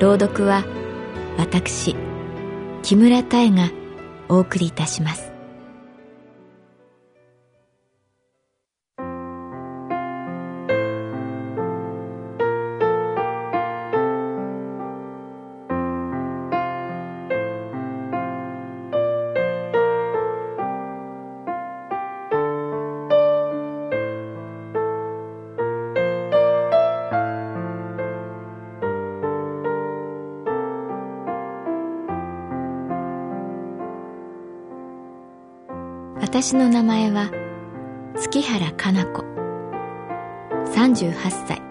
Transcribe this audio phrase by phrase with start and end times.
[0.00, 0.64] 朗読は
[1.38, 1.96] 私
[2.82, 3.70] 木村多江が
[4.28, 5.33] お送りいたします。
[36.34, 37.30] 私の名前は
[38.16, 39.22] 月原かな子。
[40.74, 41.14] 38
[41.46, 41.62] 歳。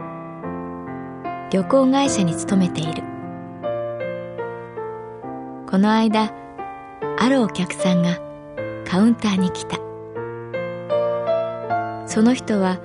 [1.52, 3.03] 旅行会社に勤めている。
[5.69, 6.34] この間
[7.19, 8.19] あるお客さんが
[8.86, 9.75] カウンターに来た。
[12.08, 12.80] その人は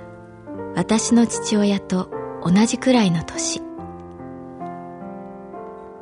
[0.74, 2.10] 私の父親と
[2.44, 3.62] 同じくらいの年。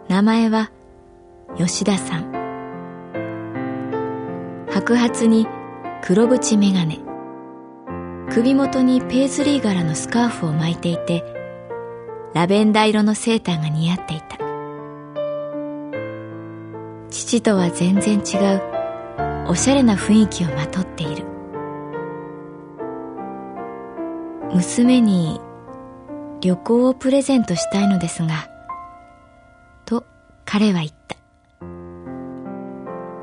[0.09, 0.71] 名前は
[1.59, 2.33] 吉田さん。
[4.71, 5.47] 白髪に
[6.07, 7.05] 黒縁眼鏡。
[8.31, 11.25] 首元にペーズリー柄のスカーフを巻いていて
[12.33, 14.39] ラベンダー色のセーターが似合っていた。
[17.11, 21.25] 父とは全然違うおしゃれな雰囲気をまとっている。
[24.55, 25.41] 娘に
[26.41, 28.49] 旅行をプレゼントしたいのですが
[29.85, 30.05] と
[30.45, 31.17] 彼は言った。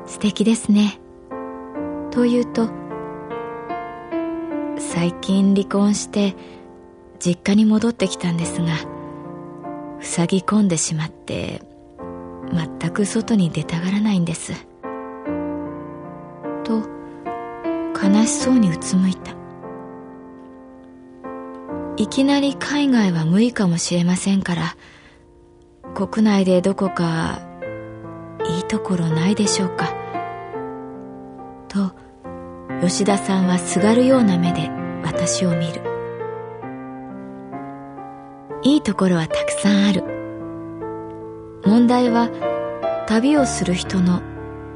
[0.04, 1.00] 素敵ですね。
[2.14, 2.68] というと
[4.78, 6.36] 最近離婚して
[7.18, 8.76] 実家に戻ってきたんですが
[10.00, 11.60] 塞ぎ込んでしまって
[12.52, 14.52] 全く外に出たがらないんです。
[16.62, 16.82] と
[18.00, 19.32] 悲しそうにうつむいた。
[21.96, 24.76] いきなり海外は無理かもしれませんから
[25.94, 27.40] 国内でどこか
[28.48, 30.03] いいところないでしょうか。
[32.86, 34.68] 吉田さんはすがるような目で
[35.02, 35.80] 私を見る。
[38.62, 40.04] いいところはたくさんある。
[41.64, 42.28] 問題は
[43.08, 44.20] 旅をする人の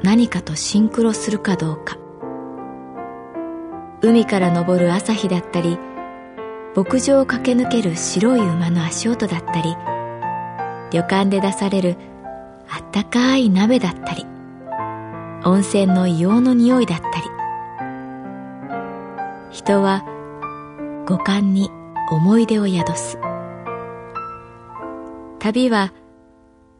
[0.01, 1.97] 何かとシンクロするかどうか。
[4.01, 5.77] 海から昇る朝日だったり
[6.75, 9.75] 牧場を駆け抜ける白い馬の足音だったり
[10.91, 11.97] 旅館で出される
[12.69, 14.25] あったかい鍋だったり
[15.43, 17.38] 温泉の硫黄の匂いだったり。
[19.51, 20.03] 人は
[21.07, 21.69] 五感に
[22.11, 23.17] 思い出を宿す。
[25.39, 25.91] 旅は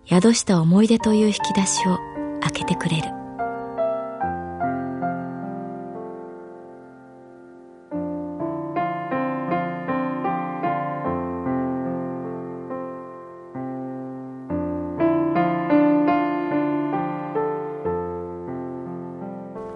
[0.05, 1.97] 宿した思い出という引き出しを
[2.41, 3.09] 開けてくれる。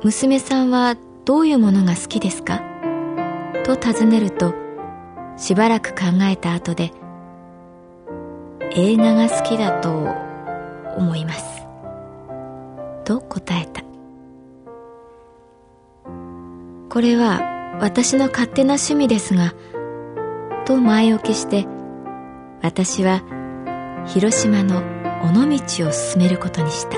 [0.04, 2.73] 娘さんはどういうものが好きですか？
[3.64, 4.54] と尋ねると
[5.38, 6.92] しばらく考えた後で
[8.72, 10.08] 映画が好きだと
[10.98, 11.66] 思います
[13.06, 13.84] と答えた
[16.90, 19.54] これは私の勝手な趣味ですが
[20.66, 21.66] と前置きして
[22.62, 23.24] 私は
[24.06, 24.84] 広島の
[25.24, 26.98] 尾道を進めることにした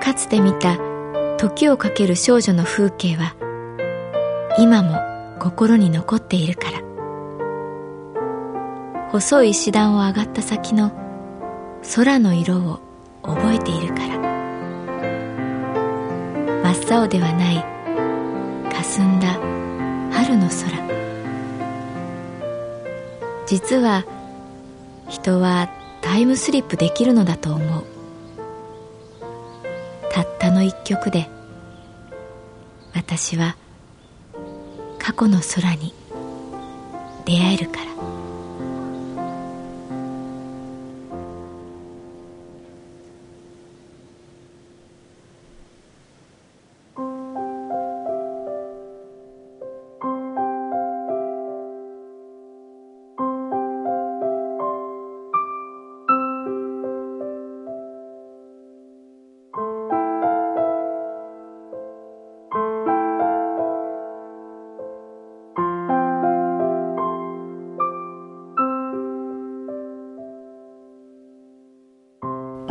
[0.00, 0.78] かつて見た
[1.36, 3.36] 時をかける少女の風景は
[4.58, 4.98] 今も
[5.38, 6.82] 心に残っているから。
[9.10, 10.90] 細い石段を上がった先の
[11.94, 12.80] 空の色を
[13.22, 14.18] 覚えているから。
[16.74, 17.64] 真っ青ではない
[18.72, 19.38] 霞んだ
[20.12, 20.82] 春の空。
[23.46, 24.04] 実は
[25.08, 25.68] 人は
[26.00, 27.84] タイムスリップできるのだと思う。
[30.10, 31.28] たったの一曲で
[32.94, 33.56] 私は
[35.02, 35.92] 過去の空に
[37.24, 38.11] 出会えるから。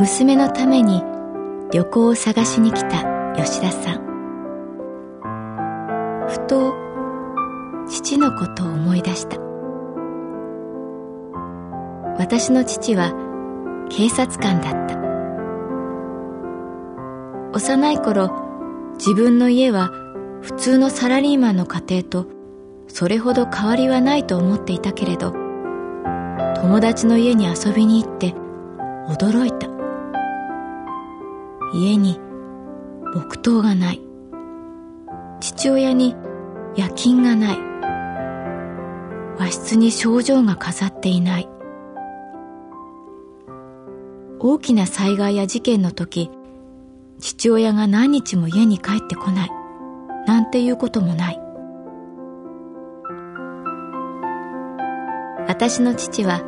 [0.02, 1.00] 娘のために
[1.70, 3.04] 旅行を探しに来た
[3.36, 4.02] 吉田さん。
[6.28, 6.74] ふと
[7.88, 9.38] 父のことを思い出した。
[12.18, 13.12] 私の父は
[13.90, 14.98] 警察官だった。
[17.56, 18.32] 幼い頃
[18.94, 19.92] 自分の家は
[20.40, 22.26] 普通のサラリーマンの家庭と
[22.88, 25.30] それほど変わりはないと思っていたけれど
[26.56, 28.34] 友達の家に遊びに行って
[29.08, 29.71] 驚いた。
[31.74, 32.18] 家に
[33.14, 34.00] 木刀がない。
[35.40, 36.14] 父親に
[36.76, 37.58] 夜勤がない。
[39.38, 41.48] 和室に症状が飾っていない。
[44.38, 46.30] 大きな災害や事件の時
[47.20, 49.50] 父親が何日も家に帰ってこない。
[50.26, 51.40] なんていうこともない。
[55.48, 56.42] 私の父は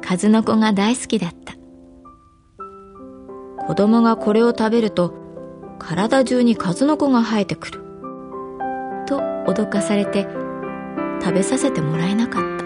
[0.00, 1.59] 数の子が大好きだった。
[3.70, 5.14] 子供がこれを食べると
[5.78, 7.80] 体中に数の子が生えてくる。
[9.06, 10.26] と脅かされて
[11.20, 12.64] 食べさせてもらえなかった。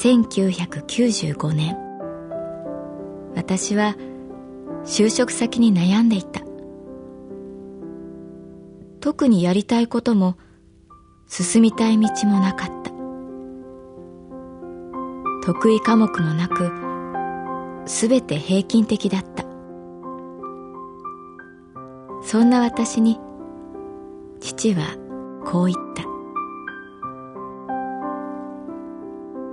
[0.00, 1.78] 1995年
[3.36, 3.94] 私は
[4.84, 6.49] 就職先に悩んでいた
[9.00, 10.36] 特にやりたいことも
[11.26, 12.90] 進みたい道もなかった。
[15.42, 16.70] 得意科目もなく
[17.86, 19.44] すべて平均的だった。
[22.22, 23.18] そんな私に
[24.38, 24.82] 父は
[25.44, 26.04] こう言った。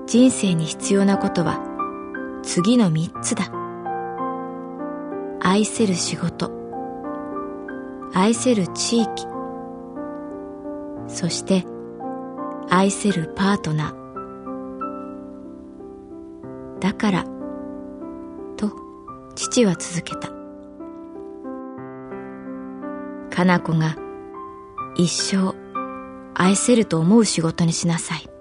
[0.08, 1.60] 人生に必要なことは
[2.44, 3.46] 次の三つだ。
[5.40, 6.52] 愛せる仕事。
[8.14, 9.37] 愛せる地域。
[11.08, 11.66] そして
[12.70, 13.98] 愛せるパートナー。
[16.80, 17.24] だから
[18.56, 18.72] と
[19.36, 20.30] 父は続けた。
[23.36, 23.96] かな子が
[24.96, 25.54] 一生
[26.34, 28.37] 愛せると思う仕事にしなさい。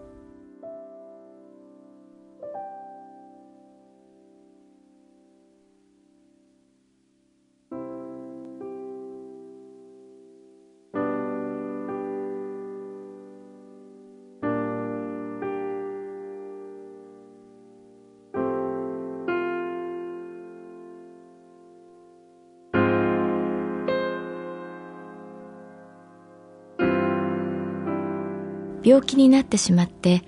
[28.87, 30.23] 病気になってしまって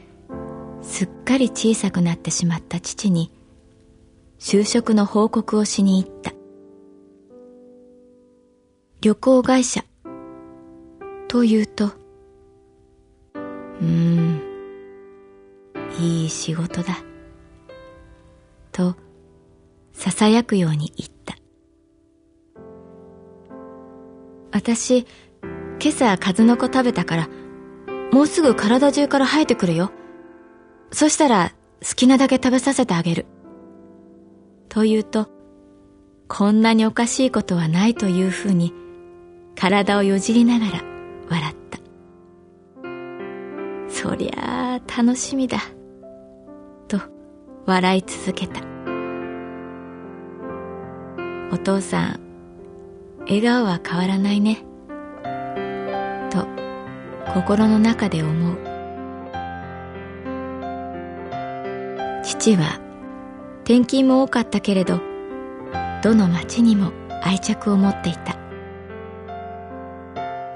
[0.83, 3.33] すっかり小さくなってしまった父に
[4.41, 6.33] 就職の報告をしに行った。
[9.01, 9.85] 旅行会社。
[11.29, 14.41] と言うとうーん
[16.01, 16.99] いい仕事だ。
[18.73, 18.97] と
[19.95, 21.37] 囁くように言った。
[24.51, 25.07] 私
[25.81, 27.29] 今朝数の子食べたから
[28.13, 29.91] もうすぐ体中から生えてくるよ。
[30.91, 31.53] そしたら
[31.87, 33.27] 好きなだけ食べさせてあげる。
[34.69, 35.29] と言うと、
[36.29, 38.75] こんなにおかしいことはないというふうに
[39.57, 40.83] 体をよじりながら
[41.29, 41.79] 笑った。
[43.89, 45.59] そりゃあ楽しみだ。
[46.87, 47.01] と
[47.67, 48.61] 笑い続けた。
[51.51, 52.21] お父さん、
[53.21, 54.65] 笑顔は変わらないね。
[56.31, 56.47] と
[57.35, 58.57] 心の中で思う。
[62.25, 62.81] 父は
[63.65, 65.01] 転勤も多かったけれど
[66.03, 66.93] どの町にも
[67.23, 68.37] 愛着を持っていた。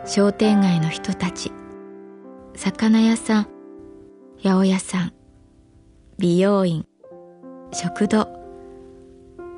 [0.05, 1.53] 商店街の人たち
[2.55, 3.47] 魚屋さん
[4.43, 5.13] 八百屋さん
[6.19, 6.85] 美容院
[7.73, 8.29] 食堂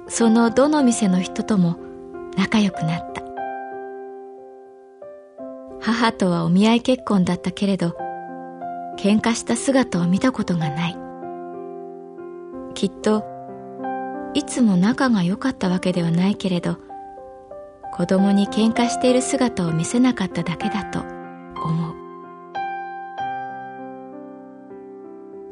[0.06, 1.78] そのどの店の人とも
[2.37, 3.24] 仲良くなった。
[5.85, 7.95] 母とはお見合い結婚だったけれど
[8.99, 10.97] 喧嘩した姿を見たことがない。
[12.73, 13.23] きっと
[14.33, 16.79] いつも仲が良かったわけではないけれど
[17.93, 21.95] 子供に喧嘩している姿を見せなかっただけだと思う。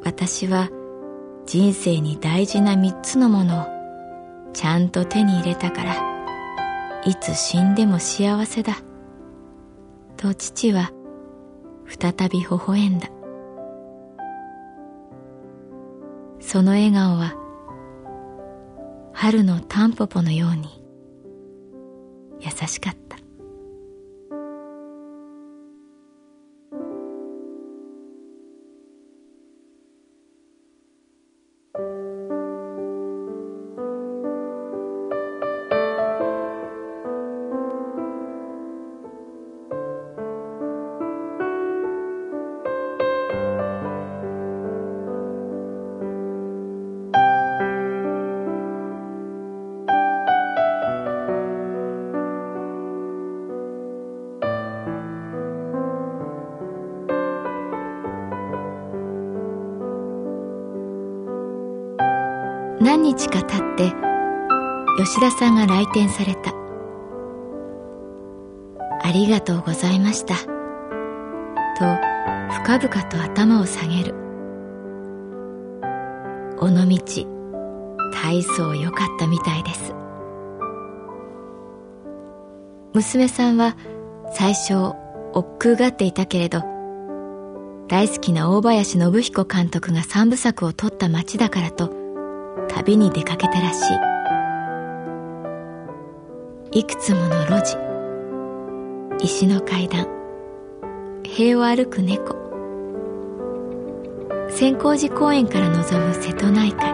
[0.03, 0.69] 私は
[1.45, 3.65] 人生に大事な三つのものを
[4.51, 5.95] ちゃんと手に入れたから
[7.05, 8.77] いつ死んでも幸せだ。
[10.23, 10.89] と父は
[11.85, 13.09] 再び微笑んだ。
[16.39, 17.33] その笑顔は
[19.11, 20.81] 春のタンポポのように
[22.39, 23.02] 優しかった。
[62.83, 63.93] 何日か経って
[64.97, 66.53] 吉田さんが来店された。
[69.01, 70.35] ありがとうございました。
[70.35, 70.43] と
[72.51, 74.13] 深々と頭を下げる。
[76.59, 76.99] 尾道
[78.21, 79.93] 大層良かったみたいです。
[82.93, 83.77] 娘さんは
[84.33, 84.75] 最初
[85.31, 86.63] 億劫がっていたけれど
[87.87, 92.02] 大好きな大林信彦監督が三部作を撮った街だからと
[92.69, 93.81] 旅に出かけたらし
[96.73, 96.79] い。
[96.79, 97.77] いくつもの路地。
[99.23, 100.07] 石の階段。
[101.23, 102.35] 塀を歩く猫。
[104.49, 106.93] 千光寺公園から望む瀬戸内海。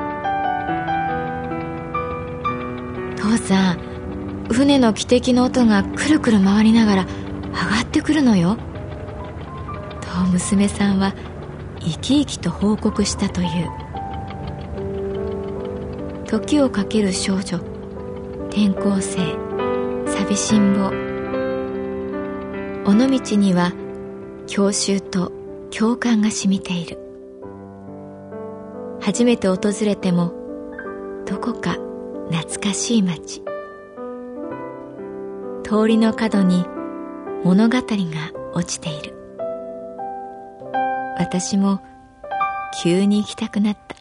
[3.17, 3.79] 父さん
[4.49, 8.57] 船の汽笛の音がくるくる回りながら上がってくるのよ。
[10.01, 11.13] と娘さんは
[11.79, 13.89] 生き生きと報告したという。
[16.29, 17.57] 時をかける少女。
[18.51, 19.17] 転校生。
[20.05, 20.89] 寂しん坊
[22.85, 23.73] 尾道には
[24.45, 25.31] 郷愁と
[25.75, 26.99] 共感が染みている。
[29.01, 30.31] 初めて訪れても
[31.25, 31.77] どこか
[32.29, 33.41] 懐かしい街。
[35.63, 36.63] 通りの角に
[37.43, 37.81] 物語が
[38.53, 39.15] 落ちている。
[41.17, 41.81] 私も
[42.83, 43.98] 急に行きたくなった。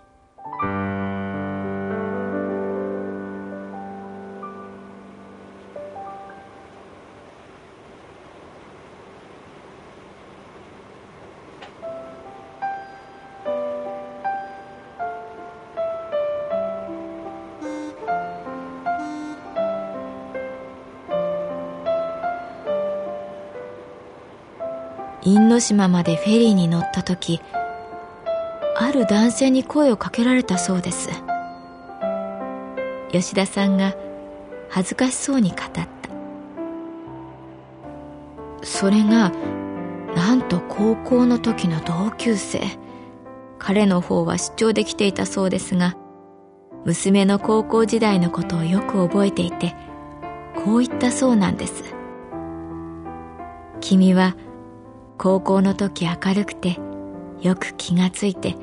[25.28, 27.42] 因島までフェリーに乗った時
[28.76, 31.10] ある男性に声をかけられたそうです。
[33.12, 33.94] 吉田さんが
[34.70, 35.88] 恥ずかしそうに語った。
[38.62, 39.30] それが
[40.16, 42.62] なんと高校の時の同級生。
[43.58, 45.96] 彼の方は出張できていたそうですが
[46.84, 49.74] 娘の高校時代のことをよく覚えていて
[50.54, 51.94] こう言ったそうなんです。
[53.80, 54.36] 君は
[55.18, 56.78] 高校の時明るくて
[57.42, 58.54] よく気がついて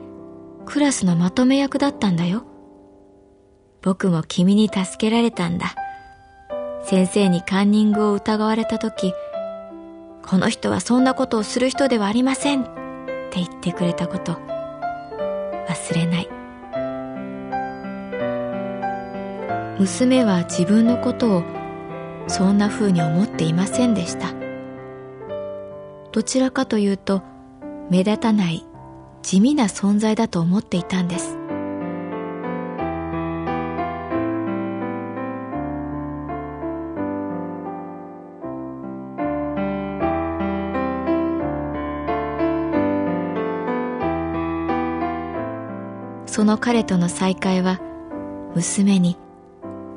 [0.65, 2.43] クラスのまとめ役だったんだよ。
[3.81, 5.75] 僕も君に助けられたんだ。
[6.83, 9.13] 先生にカンニングを疑われた時、
[10.25, 14.39] この人はそんなことをする人ではありませんって言ってくれたこと
[15.67, 16.29] 忘れない。
[19.77, 21.43] 娘は自分のことを
[22.27, 24.44] そんな風に思っていませんでした。
[26.15, 27.23] どちらかというと
[27.89, 28.65] 目立たない
[29.21, 31.37] 地味な存在だと思っていたんです。
[46.25, 47.81] その彼との再会は
[48.55, 49.17] 娘に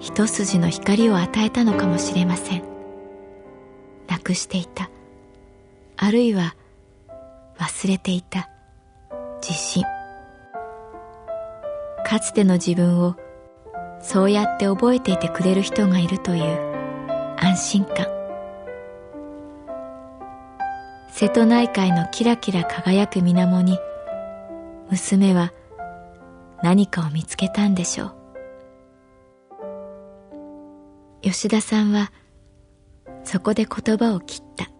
[0.01, 2.65] 一筋の光を与えたのかもしれません。
[4.09, 4.91] なくしていた。
[6.01, 6.55] あるいは
[7.59, 8.49] 忘れていた
[9.43, 9.83] 自信。
[12.07, 13.17] かつての自分を
[14.01, 18.07] そうやって覚えていてくれる人がいるという安心感。
[21.11, 23.77] 瀬戸内海のキラキラ輝く水面に
[24.91, 25.53] 娘は
[26.63, 28.15] 何かを見つけたんでしょう。
[31.23, 32.13] 吉田さんは
[33.25, 34.78] そこで言葉を切った。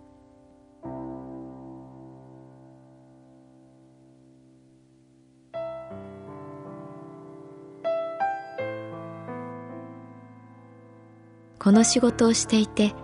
[11.69, 12.95] この仕事をしていて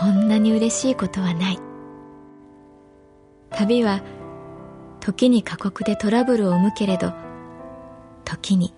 [0.00, 1.58] こんなに嬉しいことはない。
[3.50, 4.00] 旅は
[4.98, 7.12] 時に過酷でトラブルを生むけれど
[8.24, 8.72] 時に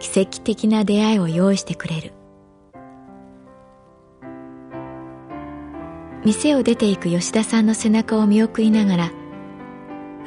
[0.00, 2.12] 奇跡的な出会いを用意してくれる。
[6.24, 9.10] 店を出ていく吉田さんの背中を見送りながら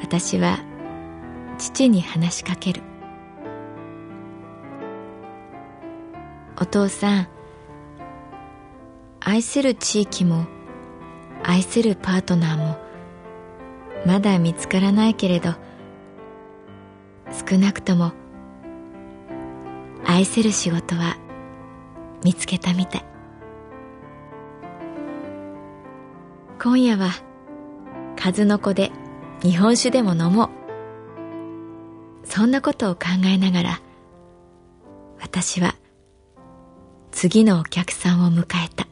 [0.00, 0.58] 私は
[1.58, 2.80] 父に話しかける。
[6.58, 7.31] お父さん
[9.24, 10.46] 愛する地域も
[11.44, 12.76] 愛するパートナーも
[14.04, 15.54] まだ見つからないけれど
[17.48, 18.12] 少なくとも
[20.04, 21.16] 愛せる仕事は
[22.24, 23.04] 見つけたみたい。
[26.60, 27.10] 今夜は
[28.16, 28.92] 数の子で
[29.42, 30.50] 日本酒でも飲もう。
[32.24, 33.80] そんなことを考えながら
[35.20, 35.74] 私は
[37.10, 38.91] 次のお客さんを迎えた。